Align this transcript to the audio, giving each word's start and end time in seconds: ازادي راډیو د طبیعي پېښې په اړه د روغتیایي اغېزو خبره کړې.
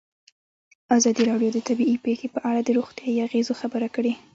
ازادي 0.97 1.21
راډیو 1.31 1.49
د 1.53 1.59
طبیعي 1.67 1.95
پېښې 2.05 2.27
په 2.35 2.39
اړه 2.49 2.61
د 2.63 2.69
روغتیایي 2.77 3.19
اغېزو 3.27 3.53
خبره 3.61 3.87
کړې. 3.95 4.13